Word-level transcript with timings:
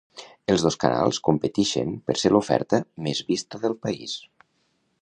Els 0.53 0.63
dos 0.67 0.77
canals 0.83 1.19
competixen 1.27 1.93
per 2.09 2.17
ser 2.23 2.33
l'oferta 2.35 2.81
més 3.09 3.23
vista 3.31 3.63
del 3.69 3.79
país. 3.87 4.19